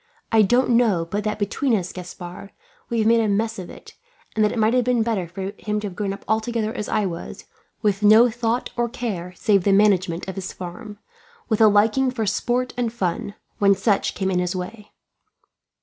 [0.31, 2.53] I don't know but that between us, Gaspard,
[2.89, 3.93] we have made a mess of it;
[4.35, 6.89] and that it might have been better for him to have grown up altogether as
[6.89, 7.45] I was,
[7.83, 10.97] with no thought or care save the management of his farm,
[11.49, 14.91] with a liking for sport and fun, when such came in his way."